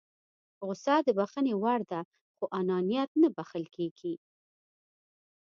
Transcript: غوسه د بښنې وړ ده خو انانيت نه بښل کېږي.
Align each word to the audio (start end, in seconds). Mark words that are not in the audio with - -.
غوسه 0.65 0.95
د 1.05 1.07
بښنې 1.17 1.53
وړ 1.63 1.79
ده 1.91 2.01
خو 2.35 2.45
انانيت 2.59 3.11
نه 3.21 3.27
بښل 3.35 3.65
کېږي. 3.75 4.13